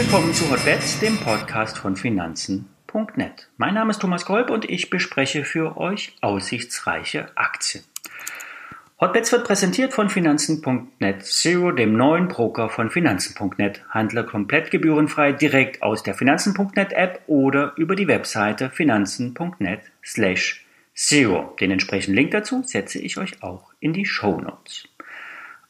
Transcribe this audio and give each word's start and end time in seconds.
willkommen 0.00 0.32
zu 0.32 0.50
Hotbets, 0.50 0.98
dem 1.00 1.18
Podcast 1.18 1.76
von 1.76 1.94
Finanzen.net. 1.94 3.50
Mein 3.58 3.74
Name 3.74 3.90
ist 3.90 4.00
Thomas 4.00 4.24
Kolb 4.24 4.48
und 4.48 4.64
ich 4.64 4.88
bespreche 4.88 5.44
für 5.44 5.76
euch 5.76 6.16
aussichtsreiche 6.22 7.28
Aktien. 7.34 7.84
Hotbets 8.98 9.30
wird 9.30 9.44
präsentiert 9.44 9.92
von 9.92 10.08
Finanzen.net 10.08 11.22
Zero, 11.26 11.72
dem 11.72 11.92
neuen 11.98 12.28
Broker 12.28 12.70
von 12.70 12.88
Finanzen.net. 12.88 13.84
Handler 13.90 14.22
komplett 14.24 14.70
gebührenfrei 14.70 15.32
direkt 15.32 15.82
aus 15.82 16.02
der 16.02 16.14
Finanzen.net 16.14 16.94
App 16.94 17.20
oder 17.26 17.74
über 17.76 17.94
die 17.94 18.08
Webseite 18.08 18.70
finanzen.net 18.70 19.80
slash 20.02 20.64
zero. 20.94 21.54
Den 21.60 21.72
entsprechenden 21.72 22.16
Link 22.16 22.30
dazu 22.30 22.62
setze 22.62 22.98
ich 22.98 23.18
euch 23.18 23.42
auch 23.42 23.74
in 23.80 23.92
die 23.92 24.06
Show 24.06 24.40
Notes. 24.40 24.88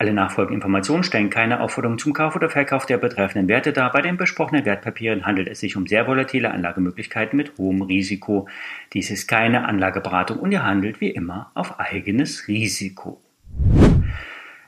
Alle 0.01 0.15
nachfolgenden 0.15 0.63
Informationen 0.63 1.03
stellen 1.03 1.29
keine 1.29 1.61
Aufforderung 1.61 1.99
zum 1.99 2.15
Kauf 2.15 2.35
oder 2.35 2.49
Verkauf 2.49 2.87
der 2.87 2.97
betreffenden 2.97 3.49
Werte 3.49 3.75
dar. 3.75 3.93
Bei 3.93 4.01
den 4.01 4.17
besprochenen 4.17 4.65
Wertpapieren 4.65 5.27
handelt 5.27 5.47
es 5.47 5.61
sich 5.61 5.77
um 5.77 5.87
sehr 5.87 6.07
volatile 6.07 6.51
Anlagemöglichkeiten 6.53 7.37
mit 7.37 7.59
hohem 7.59 7.83
Risiko. 7.83 8.49
Dies 8.95 9.11
ist 9.11 9.29
keine 9.29 9.69
Anlageberatung 9.69 10.39
und 10.39 10.53
ihr 10.53 10.65
handelt 10.65 11.03
wie 11.03 11.11
immer 11.11 11.51
auf 11.53 11.79
eigenes 11.79 12.49
Risiko. 12.49 13.21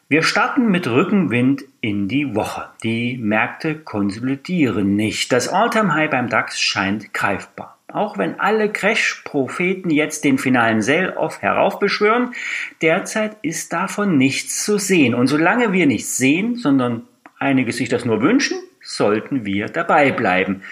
Wir 0.06 0.22
starten 0.22 0.70
mit 0.70 0.86
Rückenwind 0.86 1.64
in 1.80 2.08
die 2.08 2.34
Woche. 2.34 2.68
Die 2.82 3.16
Märkte 3.16 3.76
konsolidieren 3.76 4.96
nicht. 4.96 5.32
Das 5.32 5.48
All-Time-High 5.48 6.10
beim 6.10 6.28
DAX 6.28 6.60
scheint 6.60 7.14
greifbar. 7.14 7.78
Auch 7.92 8.18
wenn 8.18 8.40
alle 8.40 8.70
Crash-Propheten 8.70 9.90
jetzt 9.90 10.24
den 10.24 10.38
finalen 10.38 10.82
Sell-Off 10.82 11.42
heraufbeschwören, 11.42 12.34
derzeit 12.80 13.36
ist 13.42 13.72
davon 13.72 14.18
nichts 14.18 14.64
zu 14.64 14.78
sehen. 14.78 15.14
Und 15.14 15.26
solange 15.26 15.72
wir 15.72 15.86
nichts 15.86 16.16
sehen, 16.16 16.56
sondern 16.56 17.02
einige 17.38 17.72
sich 17.72 17.88
das 17.88 18.04
nur 18.04 18.22
wünschen, 18.22 18.58
sollten 18.82 19.44
wir 19.44 19.66
dabei 19.66 20.10
bleiben. 20.10 20.62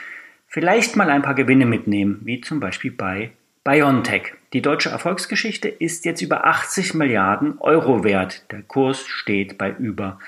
Vielleicht 0.49 0.97
mal 0.97 1.11
ein 1.11 1.23
paar 1.23 1.35
Gewinne 1.35 1.67
mitnehmen, 1.67 2.21
wie 2.25 2.41
zum 2.41 2.59
Beispiel 2.59 2.91
bei 2.91 3.31
BioNTech. 3.63 4.33
Die 4.53 4.63
deutsche 4.63 4.89
Erfolgsgeschichte 4.89 5.69
ist 5.69 6.05
jetzt 6.05 6.23
über 6.23 6.47
80 6.47 6.95
Milliarden 6.95 7.59
Euro 7.59 8.03
wert. 8.03 8.51
Der 8.51 8.63
Kurs 8.63 9.07
steht 9.07 9.59
bei 9.59 9.71
über 9.71 10.19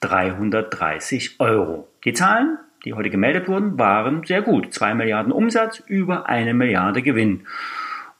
330 0.00 1.40
Euro. 1.40 1.88
Die 2.04 2.12
Zahlen 2.12 2.58
die 2.84 2.94
heute 2.94 3.10
gemeldet 3.10 3.48
wurden, 3.48 3.78
waren 3.78 4.24
sehr 4.24 4.42
gut. 4.42 4.72
Zwei 4.74 4.94
Milliarden 4.94 5.32
Umsatz, 5.32 5.82
über 5.86 6.28
eine 6.28 6.54
Milliarde 6.54 7.02
Gewinn. 7.02 7.46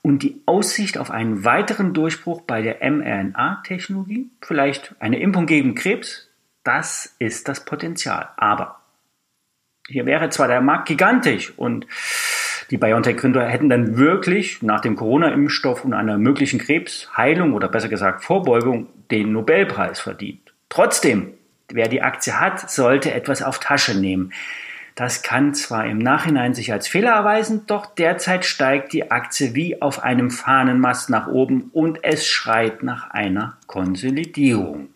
Und 0.03 0.23
die 0.23 0.43
Aussicht 0.47 0.99
auf 0.99 1.11
einen 1.11 1.45
weiteren 1.45 1.95
Durchbruch 1.95 2.43
bei 2.43 2.63
der 2.63 2.79
mRNA-Technologie, 2.91 4.31
vielleicht 4.41 4.95
eine 4.99 5.21
Impfung 5.21 5.47
gegen 5.47 5.75
Krebs, 5.75 6.29
das 6.65 7.15
ist 7.19 7.49
das 7.49 7.65
Potenzial. 7.65 8.29
Aber 8.37 8.81
hier 9.89 10.07
wäre 10.07 10.29
zwar 10.31 10.49
der 10.49 10.61
Markt 10.61 10.89
gigantisch 10.89 11.53
und 11.57 11.87
die 12.71 12.79
BioNTech-Gründer 12.79 13.47
hätten 13.47 13.69
dann 13.69 13.97
wirklich 13.97 14.63
nach 14.63 14.81
dem 14.81 14.97
Corona-Impfstoff 14.97 15.85
und 15.85 15.93
einer 15.93 16.19
möglichen 16.19 16.59
Krebsheilung 16.59 17.53
oder 17.53 17.69
besser 17.69 17.89
gesagt 17.89 18.25
Vorbeugung 18.25 18.89
den 19.11 19.33
Nobelpreis 19.33 20.01
verdient. 20.01 20.55
Trotzdem 20.69 21.35
Wer 21.73 21.89
die 21.89 22.03
Aktie 22.03 22.39
hat, 22.39 22.71
sollte 22.71 23.15
etwas 23.15 23.43
auf 23.43 23.59
Tasche 23.59 23.99
nehmen. 23.99 24.33
Das 24.95 25.23
kann 25.23 25.55
zwar 25.55 25.87
im 25.87 25.97
Nachhinein 25.97 26.53
sich 26.53 26.71
als 26.71 26.87
Fehler 26.87 27.13
erweisen, 27.13 27.63
doch 27.67 27.87
derzeit 27.87 28.45
steigt 28.45 28.93
die 28.93 29.11
Aktie 29.11 29.55
wie 29.55 29.81
auf 29.81 30.03
einem 30.03 30.31
Fahnenmast 30.31 31.09
nach 31.09 31.29
oben 31.29 31.71
und 31.73 32.01
es 32.03 32.27
schreit 32.27 32.83
nach 32.83 33.09
einer 33.11 33.57
Konsolidierung. 33.67 34.89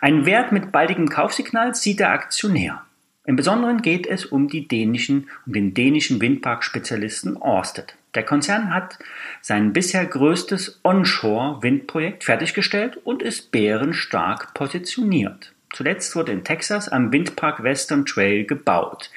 Ein 0.00 0.24
Wert 0.24 0.52
mit 0.52 0.70
baldigem 0.70 1.08
Kaufsignal 1.08 1.74
sieht 1.74 1.98
der 1.98 2.12
Aktionär. 2.12 2.82
Im 3.24 3.34
Besonderen 3.34 3.82
geht 3.82 4.06
es 4.06 4.24
um, 4.24 4.48
die 4.48 4.68
dänischen, 4.68 5.28
um 5.46 5.52
den 5.52 5.74
dänischen 5.74 6.20
Windparkspezialisten 6.20 7.36
Orsted. 7.36 7.96
Der 8.14 8.24
Konzern 8.24 8.74
hat 8.74 8.98
sein 9.40 9.72
bisher 9.72 10.04
größtes 10.04 10.80
Onshore-Windprojekt 10.82 12.24
fertiggestellt 12.24 12.98
und 13.04 13.22
ist 13.22 13.52
bärenstark 13.52 14.52
positioniert. 14.54 15.52
Zuletzt 15.72 16.16
wurde 16.16 16.32
in 16.32 16.42
Texas 16.42 16.88
am 16.88 17.12
Windpark 17.12 17.62
Western 17.62 18.04
Trail 18.04 18.44
gebaut. 18.44 19.10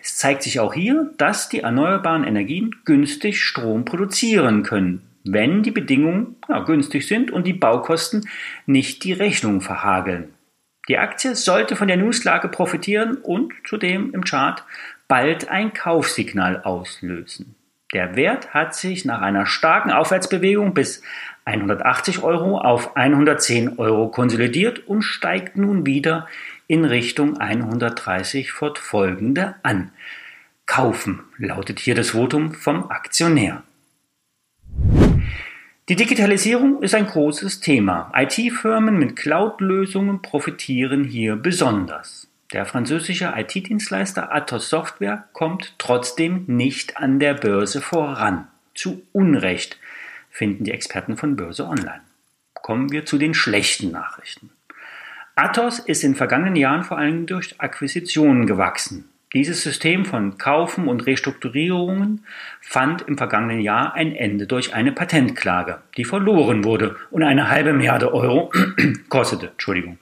Es 0.00 0.16
zeigt 0.16 0.42
sich 0.42 0.58
auch 0.60 0.72
hier, 0.72 1.10
dass 1.18 1.50
die 1.50 1.60
erneuerbaren 1.60 2.24
Energien 2.24 2.74
günstig 2.86 3.42
Strom 3.42 3.84
produzieren 3.84 4.62
können, 4.62 5.02
wenn 5.24 5.62
die 5.62 5.70
Bedingungen 5.70 6.36
ja, 6.48 6.60
günstig 6.60 7.06
sind 7.06 7.30
und 7.30 7.46
die 7.46 7.52
Baukosten 7.52 8.26
nicht 8.64 9.04
die 9.04 9.12
Rechnung 9.12 9.60
verhageln. 9.60 10.32
Die 10.88 10.96
Aktie 10.96 11.34
sollte 11.34 11.76
von 11.76 11.88
der 11.88 11.98
Newslage 11.98 12.48
profitieren 12.48 13.18
und 13.18 13.52
zudem 13.66 14.14
im 14.14 14.24
Chart 14.24 14.64
bald 15.06 15.50
ein 15.50 15.74
Kaufsignal 15.74 16.62
auslösen. 16.62 17.54
Der 17.94 18.16
Wert 18.16 18.52
hat 18.52 18.74
sich 18.74 19.06
nach 19.06 19.22
einer 19.22 19.46
starken 19.46 19.90
Aufwärtsbewegung 19.90 20.74
bis 20.74 21.02
180 21.46 22.22
Euro 22.22 22.58
auf 22.58 22.96
110 22.96 23.78
Euro 23.78 24.08
konsolidiert 24.08 24.86
und 24.86 25.00
steigt 25.00 25.56
nun 25.56 25.86
wieder 25.86 26.28
in 26.66 26.84
Richtung 26.84 27.38
130 27.38 28.52
fortfolgende 28.52 29.54
an. 29.62 29.90
Kaufen 30.66 31.20
lautet 31.38 31.78
hier 31.78 31.94
das 31.94 32.10
Votum 32.10 32.52
vom 32.52 32.90
Aktionär. 32.90 33.62
Die 35.88 35.96
Digitalisierung 35.96 36.82
ist 36.82 36.94
ein 36.94 37.06
großes 37.06 37.60
Thema. 37.60 38.12
IT-Firmen 38.14 38.98
mit 38.98 39.16
Cloud-Lösungen 39.16 40.20
profitieren 40.20 41.04
hier 41.04 41.36
besonders. 41.36 42.27
Der 42.52 42.64
französische 42.64 43.34
IT-Dienstleister 43.36 44.34
Atos 44.34 44.70
Software 44.70 45.24
kommt 45.34 45.74
trotzdem 45.76 46.44
nicht 46.46 46.96
an 46.96 47.20
der 47.20 47.34
Börse 47.34 47.82
voran. 47.82 48.48
Zu 48.74 49.02
Unrecht, 49.12 49.78
finden 50.30 50.64
die 50.64 50.70
Experten 50.70 51.18
von 51.18 51.36
Börse 51.36 51.66
Online. 51.66 52.00
Kommen 52.54 52.90
wir 52.90 53.04
zu 53.04 53.18
den 53.18 53.34
schlechten 53.34 53.90
Nachrichten. 53.90 54.50
Atos 55.34 55.78
ist 55.78 56.04
in 56.04 56.14
vergangenen 56.14 56.56
Jahren 56.56 56.84
vor 56.84 56.96
allem 56.96 57.26
durch 57.26 57.60
Akquisitionen 57.60 58.46
gewachsen. 58.46 59.10
Dieses 59.34 59.62
System 59.62 60.06
von 60.06 60.38
Kaufen 60.38 60.88
und 60.88 61.06
Restrukturierungen 61.06 62.24
fand 62.62 63.02
im 63.02 63.18
vergangenen 63.18 63.60
Jahr 63.60 63.92
ein 63.94 64.14
Ende 64.14 64.46
durch 64.46 64.72
eine 64.72 64.90
Patentklage, 64.92 65.78
die 65.98 66.04
verloren 66.04 66.64
wurde 66.64 66.96
und 67.10 67.22
eine 67.22 67.50
halbe 67.50 67.74
Milliarde 67.74 68.14
Euro 68.14 68.50
kostete. 69.10 69.48
Entschuldigung. 69.48 69.98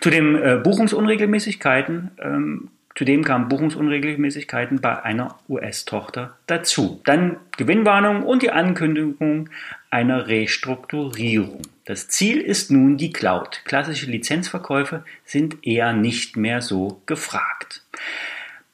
Zu 0.00 0.10
den 0.10 0.36
äh, 0.36 0.60
Buchungsunregelmäßigkeiten, 0.62 2.12
ähm, 2.22 2.68
zudem 2.94 3.24
kamen 3.24 3.48
Buchungsunregelmäßigkeiten 3.48 4.80
bei 4.80 5.02
einer 5.02 5.38
US-Tochter 5.48 6.36
dazu. 6.46 7.00
Dann 7.04 7.38
Gewinnwarnung 7.56 8.22
und 8.22 8.42
die 8.42 8.52
Ankündigung 8.52 9.48
einer 9.90 10.28
Restrukturierung. 10.28 11.62
Das 11.86 12.06
Ziel 12.06 12.40
ist 12.40 12.70
nun 12.70 12.96
die 12.96 13.12
Cloud. 13.12 13.62
Klassische 13.64 14.06
Lizenzverkäufe 14.06 15.02
sind 15.24 15.66
eher 15.66 15.92
nicht 15.92 16.36
mehr 16.36 16.62
so 16.62 17.02
gefragt. 17.06 17.82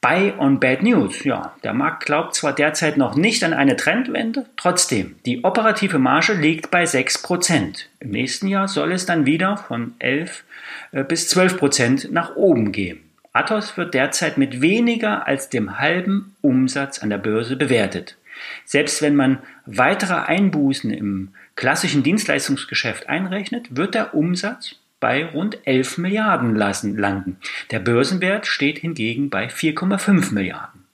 Buy 0.07 0.31
on 0.37 0.61
Bad 0.61 0.83
News. 0.83 1.25
Ja, 1.25 1.53
der 1.65 1.73
Markt 1.73 2.05
glaubt 2.05 2.33
zwar 2.33 2.53
derzeit 2.53 2.95
noch 2.95 3.15
nicht 3.15 3.43
an 3.43 3.53
eine 3.53 3.75
Trendwende, 3.75 4.45
trotzdem, 4.55 5.17
die 5.25 5.43
operative 5.43 5.99
Marge 5.99 6.31
liegt 6.31 6.71
bei 6.71 6.85
6%. 6.85 7.87
Im 7.99 8.11
nächsten 8.11 8.47
Jahr 8.47 8.69
soll 8.69 8.93
es 8.93 9.05
dann 9.05 9.25
wieder 9.25 9.57
von 9.57 9.95
11 9.99 10.45
äh, 10.93 11.03
bis 11.03 11.29
12% 11.35 12.09
nach 12.09 12.37
oben 12.37 12.71
gehen. 12.71 13.01
Athos 13.33 13.75
wird 13.75 13.93
derzeit 13.93 14.37
mit 14.37 14.61
weniger 14.61 15.27
als 15.27 15.49
dem 15.49 15.77
halben 15.77 16.37
Umsatz 16.41 16.99
an 16.99 17.09
der 17.09 17.17
Börse 17.17 17.57
bewertet. 17.57 18.15
Selbst 18.63 19.01
wenn 19.01 19.17
man 19.17 19.39
weitere 19.65 20.13
Einbußen 20.13 20.89
im 20.89 21.33
klassischen 21.57 22.03
Dienstleistungsgeschäft 22.03 23.09
einrechnet, 23.09 23.75
wird 23.75 23.93
der 23.93 24.13
Umsatz 24.13 24.77
bei 24.99 25.25
rund 25.25 25.59
11 25.65 25.97
Milliarden 25.97 26.55
landen. 26.55 27.37
Der 27.71 27.79
Börsenwert 27.79 28.47
steht 28.47 28.79
hingegen 28.79 29.29
bei 29.29 29.47
4,5 29.47 30.33
Milliarden. 30.33 30.87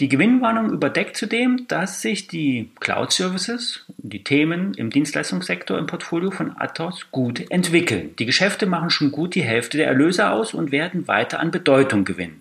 Die 0.00 0.08
Gewinnwarnung 0.08 0.72
überdeckt 0.72 1.16
zudem, 1.16 1.68
dass 1.68 2.02
sich 2.02 2.26
die 2.26 2.72
Cloud 2.80 3.12
Services, 3.12 3.84
die 3.96 4.24
Themen 4.24 4.74
im 4.74 4.90
Dienstleistungssektor 4.90 5.78
im 5.78 5.86
Portfolio 5.86 6.32
von 6.32 6.56
Athos 6.58 7.12
gut 7.12 7.48
entwickeln. 7.52 8.16
Die 8.18 8.26
Geschäfte 8.26 8.66
machen 8.66 8.90
schon 8.90 9.12
gut 9.12 9.36
die 9.36 9.44
Hälfte 9.44 9.76
der 9.78 9.86
Erlöse 9.86 10.30
aus 10.30 10.52
und 10.52 10.72
werden 10.72 11.06
weiter 11.06 11.38
an 11.38 11.52
Bedeutung 11.52 12.04
gewinnen. 12.04 12.40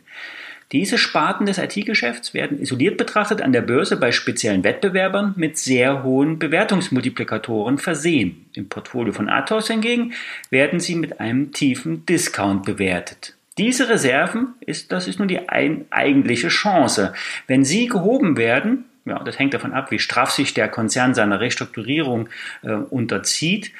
Diese 0.73 0.97
Sparten 0.97 1.45
des 1.45 1.59
IT-Geschäfts 1.59 2.33
werden 2.33 2.59
isoliert 2.59 2.97
betrachtet 2.97 3.43
an 3.43 3.53
der 3.53 3.61
Börse 3.61 3.95
bei 3.95 4.11
speziellen 4.11 4.63
Wettbewerbern 4.63 5.35
mit 5.37 5.59
sehr 5.59 6.01
hohen 6.01 6.39
Bewertungsmultiplikatoren 6.39 7.77
versehen. 7.77 8.47
Im 8.55 8.69
Portfolio 8.69 9.13
von 9.13 9.29
Athos 9.29 9.67
hingegen 9.67 10.13
werden 10.49 10.79
sie 10.79 10.95
mit 10.95 11.19
einem 11.19 11.51
tiefen 11.51 12.07
Discount 12.07 12.65
bewertet. 12.65 13.35
Diese 13.59 13.87
Reserven 13.87 14.55
ist, 14.61 14.91
das 14.91 15.07
ist 15.07 15.19
nun 15.19 15.27
die 15.27 15.47
ein, 15.47 15.85
eigentliche 15.91 16.47
Chance. 16.47 17.13
Wenn 17.45 17.63
sie 17.63 17.85
gehoben 17.85 18.35
werden, 18.35 18.85
ja, 19.05 19.19
das 19.23 19.37
hängt 19.37 19.53
davon 19.53 19.73
ab, 19.73 19.91
wie 19.91 19.99
straff 19.99 20.31
sich 20.31 20.55
der 20.55 20.69
Konzern 20.69 21.13
seiner 21.13 21.39
Restrukturierung 21.39 22.29
äh, 22.63 22.71
unterzieht, 22.71 23.71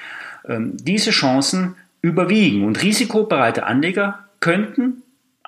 ähm, 0.47 0.77
diese 0.77 1.09
Chancen 1.09 1.75
überwiegen 2.03 2.65
und 2.65 2.83
risikobereite 2.83 3.65
Anleger 3.65 4.27
könnten 4.39 5.02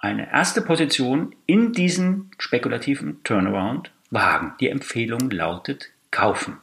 eine 0.06 0.31
erste 0.31 0.62
Position 0.62 1.36
in 1.46 1.74
diesem 1.74 2.30
spekulativen 2.38 3.24
Turnaround 3.24 3.92
wagen. 4.12 4.54
Die 4.60 4.69
Empfehlung 4.69 5.30
lautet 5.31 5.90
kaufen. 6.12 6.57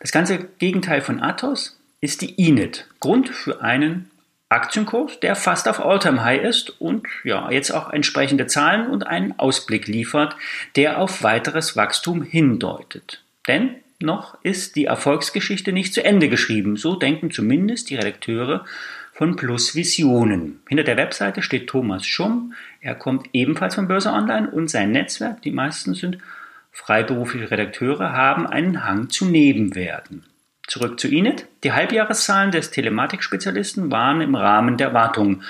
Das 0.00 0.12
ganze 0.12 0.38
Gegenteil 0.58 1.00
von 1.00 1.20
Athos 1.20 1.80
ist 2.00 2.20
die 2.22 2.34
Init. 2.46 2.86
Grund 3.00 3.28
für 3.28 3.62
einen 3.62 4.10
Aktienkurs, 4.48 5.20
der 5.20 5.36
fast 5.36 5.68
auf 5.68 5.80
Alltime 5.80 6.22
High 6.22 6.42
ist 6.42 6.80
und 6.80 7.06
ja, 7.24 7.50
jetzt 7.50 7.70
auch 7.70 7.90
entsprechende 7.90 8.46
Zahlen 8.46 8.88
und 8.88 9.06
einen 9.06 9.38
Ausblick 9.38 9.86
liefert, 9.86 10.36
der 10.76 10.98
auf 10.98 11.22
weiteres 11.22 11.76
Wachstum 11.76 12.22
hindeutet. 12.22 13.22
Denn 13.46 13.76
noch 14.00 14.36
ist 14.42 14.76
die 14.76 14.86
Erfolgsgeschichte 14.86 15.72
nicht 15.72 15.94
zu 15.94 16.04
Ende 16.04 16.28
geschrieben, 16.28 16.76
so 16.76 16.96
denken 16.96 17.30
zumindest 17.30 17.90
die 17.90 17.96
Redakteure 17.96 18.64
von 19.20 19.36
Plus 19.36 19.74
Visionen. 19.74 20.62
Hinter 20.66 20.82
der 20.82 20.96
Webseite 20.96 21.42
steht 21.42 21.66
Thomas 21.66 22.06
Schumm, 22.06 22.54
er 22.80 22.94
kommt 22.94 23.28
ebenfalls 23.34 23.74
von 23.74 23.86
Börse 23.86 24.10
Online 24.10 24.50
und 24.50 24.70
sein 24.70 24.92
Netzwerk, 24.92 25.42
die 25.42 25.50
meisten 25.50 25.92
sind 25.92 26.16
freiberufliche 26.72 27.50
Redakteure, 27.50 28.14
haben 28.14 28.46
einen 28.46 28.82
Hang 28.86 29.10
zu 29.10 29.26
Nebenwerten. 29.26 30.24
Zurück 30.66 30.98
zu 30.98 31.08
Inet. 31.08 31.44
Die 31.64 31.72
Halbjahreszahlen 31.72 32.50
des 32.50 32.70
Telematikspezialisten 32.70 33.90
waren 33.90 34.22
im 34.22 34.34
Rahmen 34.34 34.78
der 34.78 34.88
Erwartungen. 34.88 35.42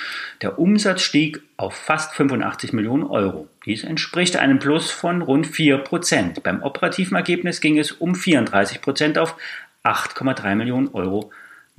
Der 0.43 0.59
Umsatz 0.59 1.03
stieg 1.03 1.41
auf 1.57 1.77
fast 1.77 2.13
85 2.15 2.73
Millionen 2.73 3.05
Euro. 3.05 3.47
Dies 3.67 3.85
entspricht 3.85 4.37
einem 4.37 4.59
Plus 4.59 4.91
von 4.91 5.23
rund 5.23 5.47
4 5.47 5.79
Prozent. 5.79 6.43
Beim 6.43 6.65
operativen 6.65 7.17
Ergebnis 7.17 7.61
ging 7.61 7.79
es 7.79 7.93
um 7.93 8.17
34 8.17 8.81
Prozent 8.81 9.17
auf 9.17 9.37
8,3 9.85 10.57
Millionen 10.57 10.89
Euro 10.89 11.31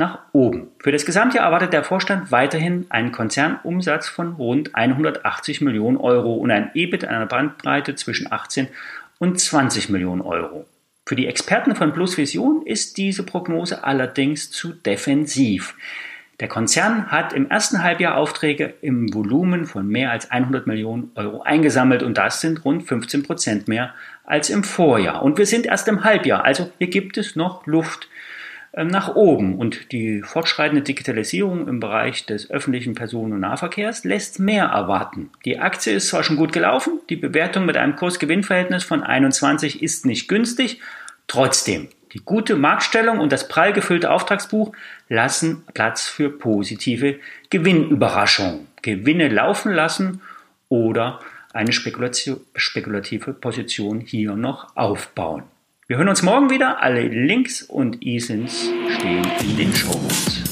nach 0.02 0.20
oben. 0.34 0.70
Für 0.80 0.92
das 0.92 1.06
Gesamtjahr 1.06 1.46
erwartet 1.46 1.74
der 1.74 1.84
Vorstand 1.84 2.32
weiterhin 2.32 2.88
einen 2.90 3.12
Konzernumsatz 3.12 4.10
von 4.10 4.34
rund 4.34 4.74
180 4.74 5.62
Millionen 5.62 5.98
Euro 5.98 6.34
und 6.34 6.50
ein 6.50 6.72
EBIT 6.74 7.06
einer 7.06 7.28
Bandbreite 7.28 7.94
zwischen 7.94 8.32
18 8.32 8.68
und 9.20 9.40
20 9.40 9.90
Millionen 9.90 10.22
Euro. 10.22 10.66
Für 11.06 11.16
die 11.16 11.28
Experten 11.28 11.76
von 11.76 11.94
Plus 11.94 12.18
Vision 12.18 12.64
ist 12.66 12.98
diese 12.98 13.24
Prognose 13.24 13.84
allerdings 13.84 14.50
zu 14.50 14.74
defensiv. 14.74 15.76
Der 16.40 16.48
Konzern 16.48 17.12
hat 17.12 17.34
im 17.34 17.52
ersten 17.52 17.84
Halbjahr 17.84 18.18
Aufträge 18.18 18.74
im 18.82 19.14
Volumen 19.14 19.68
von 19.68 19.88
mehr 19.88 20.10
als 20.10 20.32
100 20.32 20.66
Millionen 20.66 21.12
Euro 21.14 21.44
eingesammelt 21.44 22.02
und 22.02 22.18
das 22.18 22.42
sind 22.42 22.66
rund 22.66 22.88
15 22.88 23.22
Prozent 23.22 23.68
mehr 23.68 23.94
als 24.24 24.50
im 24.50 24.64
Vorjahr. 24.64 25.22
Und 25.22 25.38
wir 25.38 25.46
sind 25.46 25.68
erst 25.68 25.88
im 25.88 26.04
Halbjahr, 26.04 26.44
also 26.44 26.72
hier 26.80 26.88
gibt 26.88 27.20
es 27.20 27.36
noch 27.36 27.68
Luft 27.68 28.08
nach 28.74 29.16
oben. 29.16 29.56
Und 29.56 29.92
die 29.92 30.22
fortschreitende 30.22 30.82
Digitalisierung 30.82 31.68
im 31.68 31.80
Bereich 31.80 32.26
des 32.26 32.50
öffentlichen 32.50 32.96
Personen- 32.96 33.34
und 33.34 33.42
Nahverkehrs 33.42 34.04
lässt 34.04 34.40
mehr 34.40 34.66
erwarten. 34.66 35.30
Die 35.46 35.60
Aktie 35.60 35.94
ist 35.94 36.08
zwar 36.08 36.24
schon 36.24 36.38
gut 36.38 36.54
gelaufen, 36.54 37.00
die 37.10 37.18
Bewertung 37.18 37.66
mit 37.66 37.78
einem 37.78 37.96
Kurs-Gewinn-Verhältnis 37.96 38.84
von 38.84 39.04
21 39.04 39.82
ist 39.84 40.06
nicht 40.06 40.28
günstig, 40.28 40.80
trotzdem. 41.28 41.90
Die 42.14 42.22
gute 42.24 42.56
Marktstellung 42.56 43.20
und 43.20 43.32
das 43.32 43.48
prall 43.48 43.72
gefüllte 43.72 44.12
Auftragsbuch 44.12 44.74
lassen 45.08 45.64
Platz 45.74 46.08
für 46.08 46.30
positive 46.30 47.20
Gewinnüberraschungen. 47.50 48.68
Gewinne 48.82 49.30
laufen 49.30 49.72
lassen 49.72 50.22
oder 50.68 51.20
eine 51.54 51.72
spekulative 51.74 53.34
Position 53.34 54.00
hier 54.02 54.36
noch 54.36 54.76
aufbauen. 54.76 55.44
Wir 55.92 55.98
hören 55.98 56.08
uns 56.08 56.24
morgen 56.24 56.50
wieder. 56.50 56.82
Alle 56.82 57.06
Links 57.06 57.64
und 57.64 58.02
ISINs 58.02 58.70
stehen 58.98 59.28
in 59.42 59.58
den 59.58 59.76
Show 59.76 59.92
Notes. 59.92 60.51